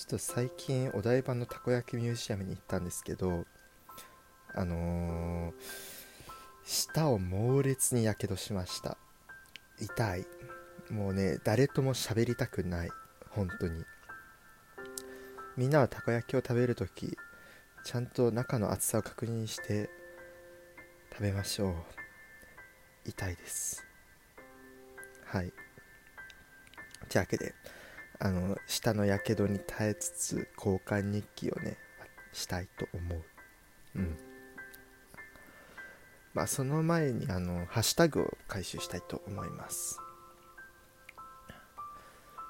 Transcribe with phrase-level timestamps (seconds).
[0.00, 3.44] ちょっと最近お台場のたこ焼きミュージアムに行ったんですけど
[4.54, 5.52] あのー、
[6.64, 8.96] 舌を猛烈にやけどしました。
[9.78, 10.26] 痛い。
[10.90, 12.90] もうね誰とも喋りたくない。
[13.28, 13.84] 本当に。
[15.58, 17.18] みんなはたこ焼きを食べるとき
[17.84, 19.90] ちゃんと中の厚さを確認して
[21.12, 21.74] 食べましょう。
[23.04, 23.84] 痛いです。
[25.26, 25.52] はい。
[27.10, 27.54] というわけで
[28.20, 31.78] あの舌のやけどに耐えつつ交換日記をね
[32.32, 33.22] したいと思う。
[33.96, 34.18] うん。
[36.34, 39.98] まあその前にあのハッシュタグを回収したいと思います。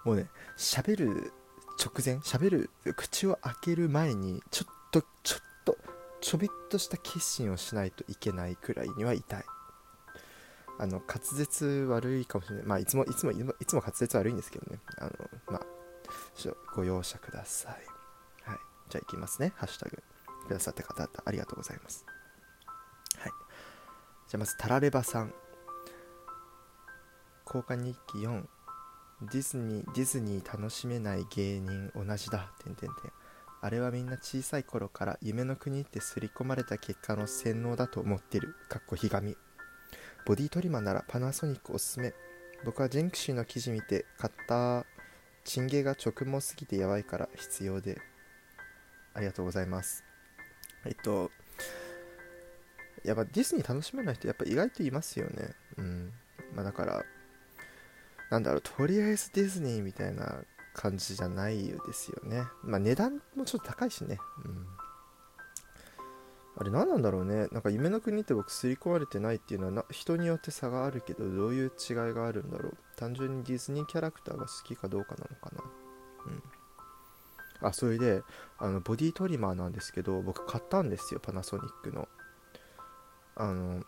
[0.04, 1.32] もうね喋る
[1.78, 5.78] 直前喋る口を開ける前にちょっとちょっと
[6.20, 9.44] ちょびっとした決心をしないといけないくらいには痛い
[10.80, 12.64] あの滑舌悪いかもしれない。
[12.64, 13.34] まあいつもいつもい
[13.66, 14.80] つも滑舌悪いんですけどね。
[14.96, 15.10] あの
[15.48, 15.62] まあ
[16.74, 17.72] ご容赦ください。
[18.48, 18.58] はい。
[18.88, 19.52] じゃあいきますね。
[19.56, 20.02] ハッシュタグ。
[20.48, 22.06] くださった方ありがとうございます。
[23.18, 23.32] はい。
[24.28, 25.34] じゃあまずタラレバさん。
[27.44, 28.44] 交換日記4
[29.32, 31.92] ディズニーディズニー楽しめない芸人。
[31.94, 32.50] 同じだ。
[32.64, 33.12] てんてんてん。
[33.60, 38.56] あれはみんな小さい頃から夢の国って刷り込まれた結果の洗脳だと思ってる。
[38.70, 39.36] かっこひがみ。
[40.26, 42.12] ボディトリマーならパナソニックおすすめ。
[42.64, 44.84] 僕はジェンクシーの記事見て買った。
[45.44, 48.00] チンゲが直毛すぎてやばいから必要で。
[49.14, 50.04] ありがとうございます。
[50.84, 51.30] えっと
[53.04, 55.54] やっぱディズニー楽しめない人やっぱ意外といますよね。
[55.78, 56.12] うん。
[56.54, 57.04] まあだから
[58.30, 60.42] なんだろうとりあえずディズニーみたいな
[60.74, 62.44] 感じじゃないですよね。
[62.62, 64.18] まあ値段もちょっと高いしね。
[64.44, 64.66] うん。
[66.60, 67.48] あれ何なんだろうね。
[67.52, 72.76] なんか夢の国って僕刷り込まれてないっていうのはな人によって差があるけどどういう違いがあるんだろう。
[72.96, 75.64] 単純にディズニーキャラクターが好きかどうかなのかな。
[76.26, 76.42] うん。
[77.62, 78.22] あそれで
[78.58, 82.08] あのボディトリマーなんですけど僕買ったんですよパナソニックの。
[83.36, 83.82] あの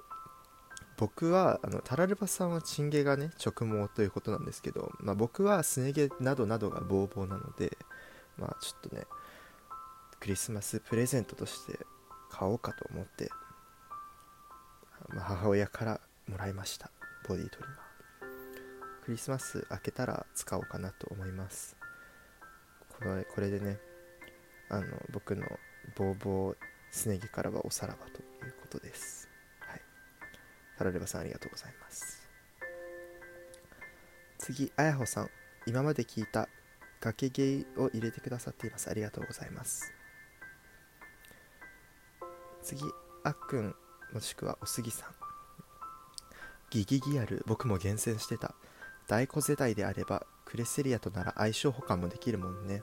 [0.96, 7.76] 僕はあのタラレバさんはチンゲがね直毛ということなんですけど、まあ、僕はすね毛などなどがボーボーなので
[8.38, 9.04] まあちょっとね
[10.20, 11.80] クリスマスプレゼントとして
[12.42, 13.30] 買おうかと思って、
[15.14, 16.90] まあ、母親からもらいました
[17.28, 17.76] ボディトリマー。
[19.04, 21.76] クリスマス明けたら使おうかなと思います。
[22.98, 23.78] これこれでね
[24.70, 25.46] あの僕の
[25.96, 26.56] ボーボー
[26.90, 29.28] すね毛からはおさらばということです。
[29.60, 29.80] はい。
[30.76, 32.28] タラレバさんありがとうございます。
[34.38, 35.30] 次あやほさん。
[35.68, 36.48] 今まで聞いた
[37.00, 38.90] 崖ゲイを入れてくださっています。
[38.90, 39.92] ありがとうございます。
[42.62, 42.82] 次
[43.24, 43.74] あっくん
[44.12, 45.08] もしくはおすぎさん。
[46.70, 48.54] ギギギアル僕も厳選してた。
[49.08, 52.82] 大子世代であればクレセリアとなら相性補完もできるもんね。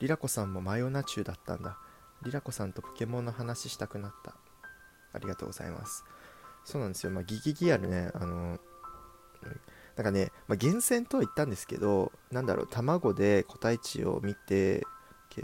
[0.00, 1.78] リラコさんもマヨナチューだったんだ。
[2.22, 4.34] リラコさんとポケモンの話したくなった。
[5.12, 6.04] ありがとうございます。
[6.64, 8.58] そうなんですよ、まあ、ギギギアルねあの
[9.96, 14.82] なんかね、まあ、厳選とは言ったんですけどなんだろう卵で個体値を見て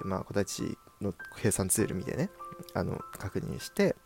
[0.05, 2.31] まあ個体値の計算ツール見てね。
[2.75, 3.97] あの確認して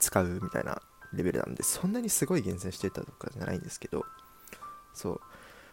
[0.00, 0.80] 使うみたいな
[1.12, 4.04] レベルなんでそんなにすごい厳選してたとかじゃないんですけど
[4.94, 5.20] そう。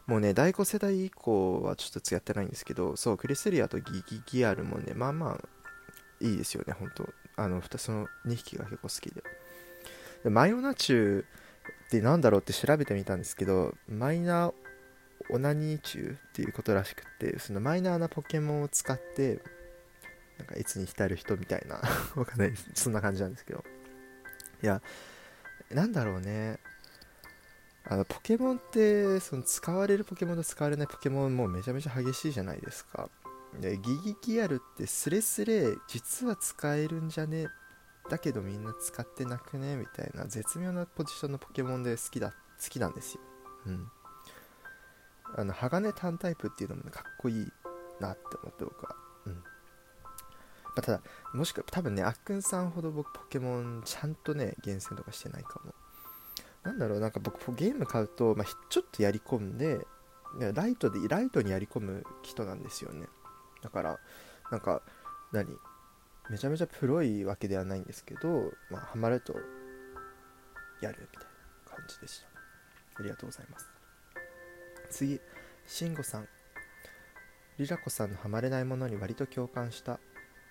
[0.08, 5.40] もうね第5世代以降はちょっとやってないんですけどそうクリスリアとギギギアルもねまあまあ
[6.20, 7.08] いいですよね本当。
[7.36, 9.24] あのその2匹が結構好きで。
[10.24, 11.26] でマヨナチューっ
[11.92, 14.54] てなんだろうって調べてみたんですけどマイナー
[15.30, 19.40] オナニーチューっていうことらしくってそのマイナーなポケモンを使って
[20.40, 21.76] なんかいつに浸る人みたいな
[22.16, 22.52] わかんない。
[22.52, 23.64] ですそんな感じなんですけど。
[24.64, 24.82] いや
[25.70, 26.60] なんだろうね。
[27.86, 33.10] あのポケモンってその使われるポケモンと使われないポケモンもうめちゃめちゃ激しいじゃないですか。
[33.60, 37.48] でギギギアルってスレスレ実は使えるんじゃね？
[38.10, 39.76] だけどみんな使ってなくね？
[39.76, 42.36] みたいな絶妙なポジションのポケモンで好きだ好
[42.70, 43.22] きなんですよ。
[43.68, 43.92] うん。
[45.36, 47.48] あの鋼単タイプっていうのもかっこいい
[48.00, 48.96] なって思って僕は。
[50.80, 51.02] あ、ただ、
[51.34, 55.74] もしくは多分ね、あっくんさんほど僕ポケモンちゃんとね、厳選とかしてないかも。
[56.64, 59.86] なんだろう、なんか僕ゲーム買うと、まあ、ちょっとやり込んで、
[60.54, 63.08] ライトで、ライトにやり込む人なんですよね。
[63.62, 64.00] だから、
[64.52, 64.82] なんか、
[65.32, 65.58] 何
[66.30, 69.34] めちゃめちゃプロいわけではないんですけど、まあ、ハマると、
[70.82, 71.28] やるみたい
[71.66, 72.28] な感じでした。
[73.00, 73.68] ありがとうございます。
[74.92, 75.20] 次、
[75.66, 76.28] 慎吾さん。
[77.58, 80.00] リラコさんのハマれないものに割と共感した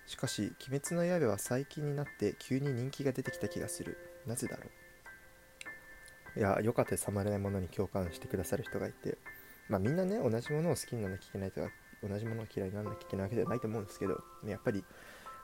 [0.09, 3.95] しかし「鬼滅の刃」は最近になって急に人気が出てきた気がする。
[4.25, 4.63] なぜだろ
[6.35, 6.39] う？
[6.39, 9.19] いやよかったですハマれないものに共感してくださる人がいて。
[9.69, 11.69] まあみんなね同じものを好きにならなきゃいけないとか
[12.01, 14.83] 同じものを嫌いにならなきゃいけないわけではないと思うんですけどやっぱり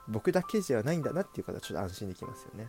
[0.08, 2.68] 僕だけじゃないんだなっていう方はちょっと安心できますよね。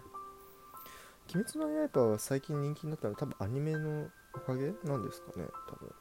[1.33, 5.91] 鬼滅の刃は最近人気になったのは多分アニメのおかげなんですかね多分。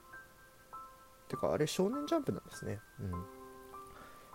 [1.28, 2.80] てかあれ少年ジャンプなんですね。
[3.00, 3.24] うん。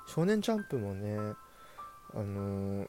[0.07, 1.35] 少年ジャンプもね
[2.13, 2.87] あのー、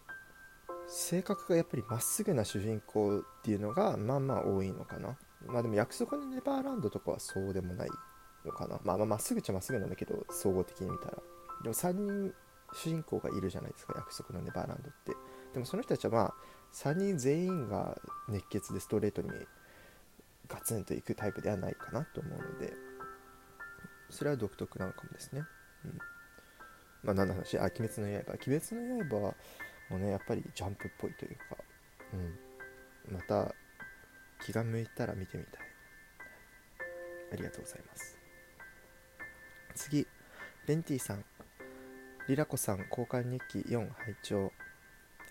[0.88, 5.16] 性格がやっぱりまっすぐな主人公っていうのがまあまあ多いのかな。
[5.46, 7.88] まあでも約束のネバーランドとかはそうでもない
[8.44, 8.80] のかな。
[8.84, 11.18] まあまあまっすぐっちゃまっすぐなんだけど総合的に見たら。
[11.62, 12.34] でも3人
[12.74, 15.12] 主人公がいるじゃないですか約束のネバーランドって。
[15.52, 16.34] でもその人たちはまあ
[16.74, 17.96] 3人全員が
[18.28, 19.30] 熱血でストレートに
[20.48, 22.92] ガツンといくタイプではないかなと思うので。
[24.12, 25.42] それは独特なのかもですね。
[25.86, 25.98] うん。
[27.02, 27.58] まあ何の話？
[27.58, 28.32] あ鬼滅の刃。
[28.32, 29.34] 鬼滅の刃
[29.90, 31.56] もうねやっぱりジャンプっぽいというか。
[32.12, 32.16] う
[33.12, 33.14] ん。
[33.14, 33.54] また
[34.44, 35.62] 気が向いたら見てみたい。
[37.32, 38.18] ありがとうございます。
[39.74, 40.06] 次。
[40.66, 41.24] ベンティさん。
[42.28, 44.52] リラコさん交換日記4拝聴。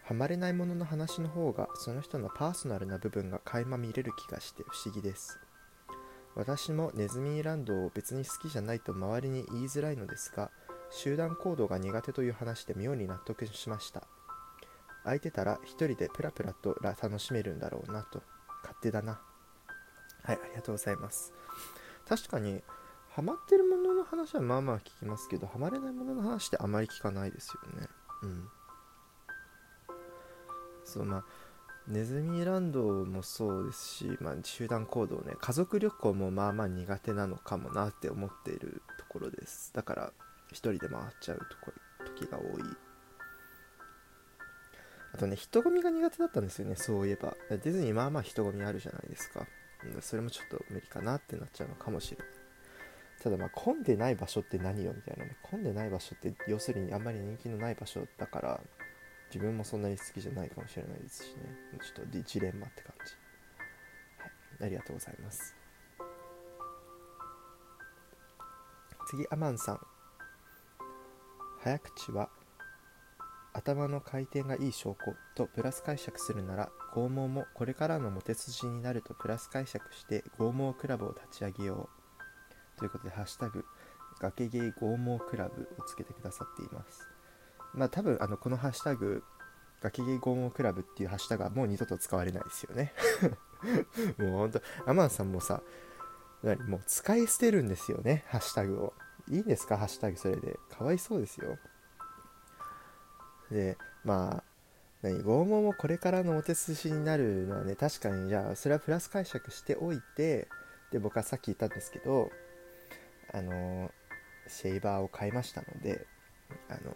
[0.04, 5.40] ハマれないものの話の方がその人のパーソナルな部分が垣間見れる気がして不思議です。
[6.36, 10.50] 私もネズミーランドを別に好きじゃないと周りに言いづらいのですが
[10.92, 14.04] 集団行動が苦手という話で妙に納得しました。
[15.04, 18.22] 空いてたら一人でプラプラと楽しめるんだろうなと。
[18.62, 19.20] 勝手だな。
[20.24, 21.34] はいありがとうございます。
[22.08, 22.62] 確かに
[23.10, 27.88] ハマってるものの話はまあまあ聞きますけどハマれないものの話ってあまり聞かないですよね。
[28.24, 28.48] うん。
[30.84, 31.24] そうまあ
[31.88, 39.74] ネズミランドもそうですし、まあ、集団行動ね家族旅行もまあまあ苦手なのかもなって思っているところです。
[39.74, 40.14] だから
[40.52, 41.72] 一人で回っちゃうとこ
[42.06, 42.64] 時が多い。
[45.14, 47.36] あとね人混みが苦手だったんですよねそういえば。
[47.50, 49.46] ディズニーまあまあ人混みあるじゃないですか。
[50.00, 52.28] それもちょっと無理かなってなっちゃうのかもしれない。
[53.22, 55.38] ただまあ混んでない場所って何よみたいなね。
[55.42, 58.62] 混んでない場所って要するにあんまり人気のない場所だから
[59.34, 61.56] 自分もそんなに好きじゃないかもしれないですしね。
[61.82, 63.14] ちょっとジレンマって感じ。
[64.20, 64.32] はい
[64.64, 65.56] ありがとうございます。
[69.10, 69.91] 次アマンさん。
[71.64, 72.30] 早口は
[73.54, 81.90] 頭の回転がいい証拠とプラス解釈するなら剛毛もこれからのモテ筋になるとプラス解釈して剛毛クラブを立ち上げよ
[82.78, 83.64] うということで「ハッシュタグ
[84.20, 87.08] 崖ゲイ剛毛クラブ」をつけてくださっています。
[87.76, 89.24] まあ多分あのこのハッシュタグ
[89.82, 92.94] 崖ゲイ剛毛クラブっていうハッシュタグはもう二度と使われないですよね。
[94.18, 95.62] もうほんとアマンさんもさ
[96.42, 98.94] 何もう使い捨てるんですよねハッシュタグを。
[99.32, 99.78] いいんですか？
[99.78, 100.60] ハッシュタグそれで。
[100.70, 101.58] かわいそうですよ。
[103.50, 104.44] でまあ
[105.02, 105.20] 何？
[105.22, 110.48] 拷問もこれからのお手筋になるのはね確かにじゃあそれはプラス解釈しておいて
[110.92, 112.30] で僕はさっき言ったんですけど
[113.34, 113.90] あの
[114.48, 116.06] シェイバーを買いましたので
[116.70, 116.94] あの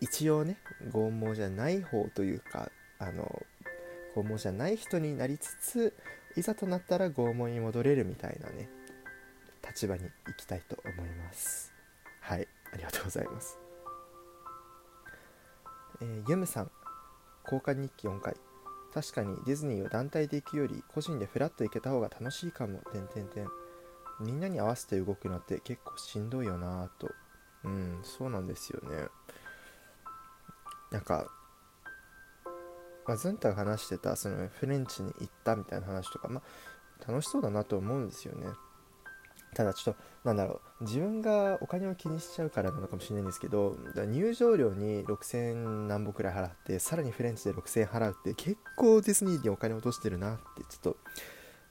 [0.00, 0.58] 一応ね
[0.92, 3.42] 拷問じゃない方というかあの
[4.14, 5.94] 拷問じゃない人になりつつ
[6.36, 8.68] いざとなったら拷問に戻れるみたいなね
[9.68, 11.72] 立場に行きたいと思います。
[12.20, 12.48] はい。
[12.72, 13.58] ありがとうございます。
[16.00, 16.70] えー、ユムさん。
[17.44, 18.36] 交換日記4回。
[18.92, 22.78] 確かにディズニーは団体で行くより個人でフラッと行けた方が楽しいかも。
[22.92, 23.44] てんて
[24.20, 27.12] みんなに合わせて動くのって結構しんどいよなぁと。
[27.64, 29.08] うんそうなんですよね。
[30.90, 31.26] なんか、
[33.06, 38.46] まあ、ズンタが話してたそのフレンチに行ったみたいな話とかまあ楽しそうだなと思うんですよね。
[39.56, 43.74] ただちょっとなんだろう自分がお金を気にしちゃうからなのかもしれないんですけど
[44.06, 50.96] 入場料に6000何本くらい払ってさらにフレンチで6000円払うって結構ディズニーにお金落としてるなってちょっと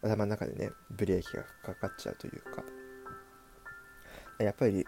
[0.02, 2.64] 頭の中でねブレーキがかかっちゃうというか。
[4.40, 4.86] やっぱり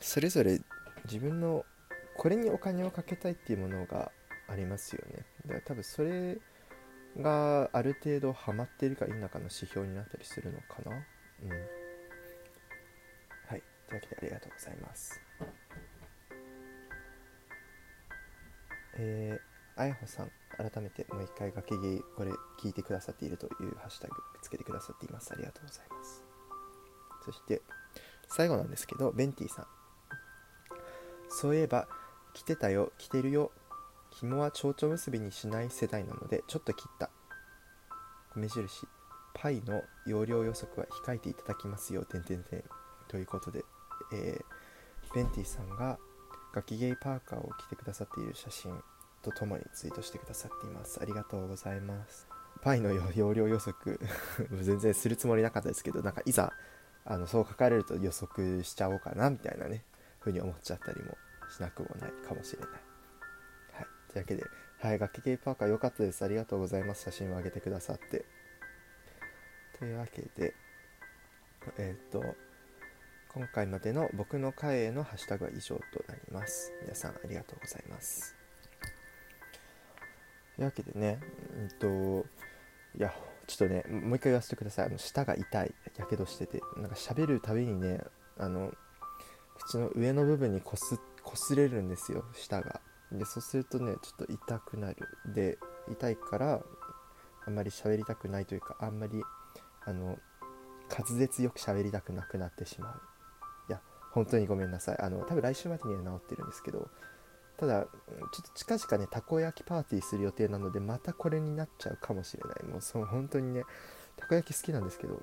[0.00, 0.60] それぞれ
[1.04, 1.64] 自分の
[2.18, 4.12] これにお金をかけたいっていうものが
[4.46, 5.24] ありますよね。
[5.46, 6.38] だから多分それ
[7.18, 10.96] がある程度ハマっているか否かの指標になったりするのかな。
[10.96, 11.79] うん。
[13.90, 15.20] というわけでありがとうございます。
[18.94, 22.30] えー、あやほさん、改めてもう一回崖芸これ
[22.60, 25.32] 聞いてくださっているというハッシュタグつけてくださっています。
[25.32, 26.22] ありがとうございます。
[27.24, 27.62] そして、
[28.28, 29.66] 最後なんですけど、ベンティさん。
[31.28, 31.88] そういえば、
[32.32, 33.50] 来てたよ、来てるよ。
[34.10, 37.10] 紐は蝶々結びにしない世代なので、ちょっと切った。
[38.34, 38.86] 米印、
[39.34, 42.64] パイの容量予測は控えていただきますよ、てんてんてん。
[43.08, 43.64] ということで、
[44.12, 45.98] えー、ベンティさんが
[46.52, 48.72] ガキゲイパーカーを着てくださっている写真
[49.22, 52.26] とともにツイートしてくださっていますありがとうございます
[52.62, 54.00] パイの容量予測
[54.60, 56.52] 全然するつもりなかったですけどなんかいざ
[57.04, 59.84] あのそう書かれると予測しちゃおうかなみたいなね
[60.20, 61.16] ふうに思っちゃったりも
[61.50, 62.68] しなくもないかもしれない。
[63.72, 64.44] はい、というわけで、
[64.78, 66.24] はい、楽器系パーカー良かったです。
[66.24, 67.02] ありがとうございます。
[67.02, 68.24] 写真を上げてくださって。
[69.78, 70.54] というわけで、
[71.78, 72.22] えっ、と、
[73.32, 76.72] 今回までの僕の会へのハッシュタグは以上となります。
[76.82, 78.34] 皆さんありがとうございます。
[80.56, 81.20] というわけでね、
[81.56, 82.26] うんと、
[82.98, 83.14] いや、
[83.46, 84.86] ちょっとね、もう一回言わせてください。
[84.86, 88.00] あの舌が痛い、やけどしてて、なんか喋るたびにね、
[88.36, 88.72] あの、
[89.58, 92.80] 口の上の部分にこす擦れるんですよ、舌が。
[93.12, 94.96] で、そうするとね、ちょっと痛くなる。
[95.32, 95.56] で、
[95.88, 96.64] 痛いから、
[97.46, 99.22] あんまり喋りたくないというか、あんまり、
[99.84, 100.18] あの、
[100.90, 103.09] 滑舌よく喋りたくなくなってしまう。
[104.10, 104.98] 本当にごめんなさい。
[105.00, 106.90] あの、多分来週までには治ってるんですけど、
[107.56, 107.90] ただ、ちょっ
[108.30, 112.64] と近々ね、たこ焼きパーティーする予定なので、またこれになっちゃうかもしれない。
[112.64, 113.64] もう、そう、本当にね、
[114.16, 115.22] たこ焼き好きなんですけど、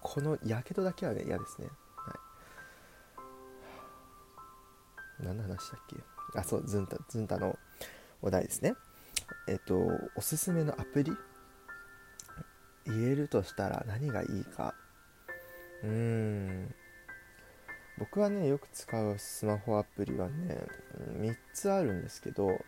[0.00, 1.68] このやけどだけはね、嫌ですね。
[1.96, 2.18] は
[5.20, 5.24] い。
[5.24, 5.96] 何の話だっけ？
[6.38, 7.58] あ、そう、ズンタ、ズンタの
[8.22, 8.74] お題ですね。
[9.48, 9.76] えっと、
[10.16, 11.12] おすすめのアプリ？
[12.86, 14.74] 言えるとしたら何がいいか。
[15.82, 16.74] うーん。
[17.98, 20.66] 僕はねよく使うスマホアプリはね
[21.18, 22.58] 3つあるんですけど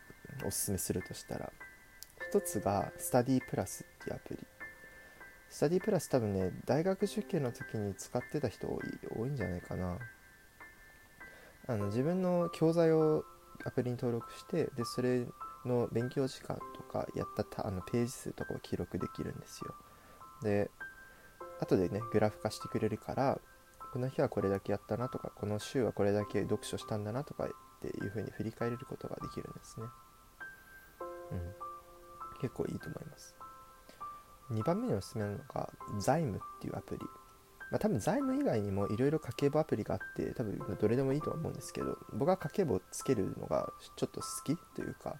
[0.46, 1.52] おすすめするとしたら。
[2.32, 4.46] 1つがスタディプラスっていうアプリ。
[5.48, 9.98] スタディプラス多分ね大学受験の時に使ってた人多い多いんじゃないかな。
[11.66, 13.24] あの自分の教材を
[13.64, 15.26] アプリに登録してでそれ
[15.64, 19.74] の勉強時間とかやったあのページ数とかを記録できるんですよ。
[20.42, 20.70] で
[21.60, 23.40] 後でねグラフ化してくれるから
[23.98, 27.48] この日はこれだけやったなとかこの週はこれだけ読書したんだなとかっ
[27.82, 29.86] ていう風に振り返れることができるんですね。
[31.32, 31.40] うん。
[32.40, 33.34] 結構いいと思います。
[34.52, 37.00] 2番目におすすめなのが財務っていうアプリ。
[37.72, 45.16] まあ多分財務以外にもいろいろ家計簿アプリがあって多分どれでもいいとは思うんですけど僕は家計簿つけるのがちょっと好きというか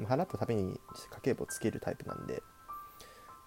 [0.00, 0.80] 払ったために
[1.10, 2.42] 家計簿つけるタイプなんで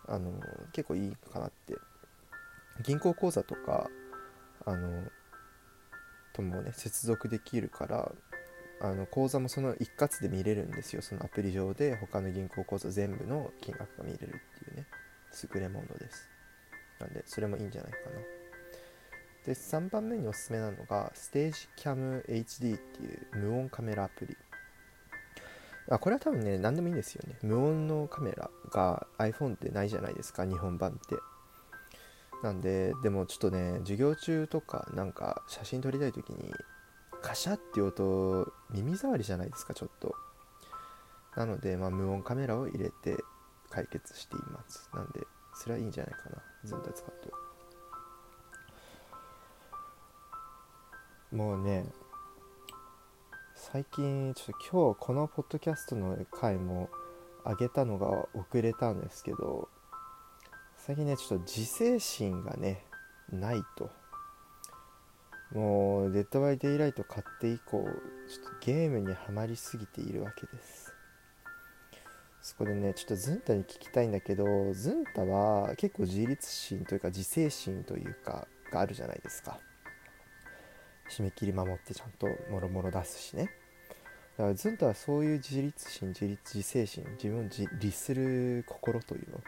[0.07, 0.31] あの
[0.71, 1.75] 結構いいかなって。
[2.81, 3.89] 銀行口座とか
[4.66, 5.04] あの
[6.34, 8.12] ともね接続できるから
[8.82, 11.01] あの口座もその一括で見れるんですよ。
[11.01, 14.88] そのアプリ上で他の銀行口座全部の金額が見れるっていうね。
[15.54, 16.30] 優れものです。
[17.00, 18.39] なんでそれもいいんじゃないかな。
[19.46, 24.38] で3番目におすすめなのがステージキャム HD っていう無音カメラアプリ。
[25.89, 27.38] あこれは多分ね何でもいいんですよね。
[27.42, 31.16] 無音のカメラが iPhone ってないじゃないですか日本版って。
[32.43, 36.51] なんででもちょっとね授業中とかなんか写真撮りたい時に
[37.22, 40.15] カシャっていう音耳障りじゃないですかちょっと。
[41.36, 43.15] なので、まあ、無音カメラを入れて
[43.69, 44.89] 解決しています。
[44.93, 45.22] なんで
[45.53, 47.13] それはいいんじゃないかなずっと使う
[51.31, 51.36] と。
[51.36, 51.86] もうね
[53.55, 56.89] 最近ちょっと今日このポッドキャストの回も
[57.46, 59.69] 上げたのが遅れたんですけど
[60.89, 62.84] 最近ねちょっと自制心がね
[63.31, 63.91] ないと。
[65.53, 67.89] もう Dead by Daylight 買って以降ちょっ
[68.60, 70.91] とゲームにはまりすぎているわけです。
[72.41, 79.60] そこでねちょっとズンタに聞きたいんだけどズンタは結構自立心というか自制心というかがあるじゃないですか。
[81.12, 83.51] 締め切り守ってちゃんともろもろ出すしね。
[84.39, 89.39] だからズンタはそういう自立心自立自制心自分を律する心というの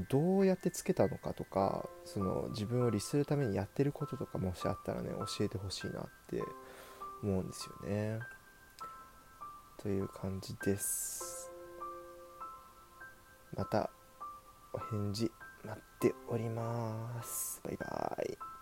[0.00, 6.42] どうやってつけたのかとかその自分を律するためにやってることとかもしあったらね教えてほしいなって
[7.22, 8.20] 思うんですよね。
[9.78, 11.50] という感じです。
[13.56, 13.90] また
[14.72, 15.30] お返事
[15.64, 17.60] 待っております。
[17.64, 18.53] バイバイ。